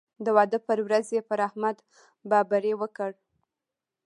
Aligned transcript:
د 0.25 0.27
واده 0.35 0.59
پر 0.67 0.77
ورځ 0.87 1.05
یې 1.15 1.21
پر 1.29 1.39
احمد 1.47 1.77
بابېړۍ 2.29 2.73
وکړ. 2.77 3.11